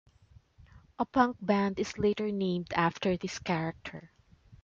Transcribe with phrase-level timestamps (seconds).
[0.97, 4.09] A punk band is later named after this character.